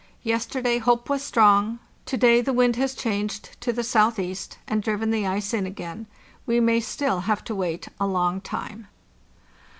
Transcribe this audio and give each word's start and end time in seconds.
Yesterday 0.23 0.79
hope 0.79 1.11
was 1.11 1.21
strong; 1.21 1.77
to 2.07 2.17
day 2.17 2.41
the 2.41 2.53
wind 2.53 2.75
has 2.75 2.95
changed 2.95 3.55
to 3.61 3.71
the 3.71 3.83
southeast, 3.83 4.57
and 4.67 4.81
driven 4.81 5.11
the 5.11 5.27
ice 5.27 5.53
in 5.53 5.67
again. 5.67 6.07
We 6.47 6.59
may 6.59 6.79
still 6.79 7.19
have 7.19 7.43
to 7.43 7.53
wait 7.53 7.87
a 7.99 8.07
long 8.07 8.41
time. 8.41 8.87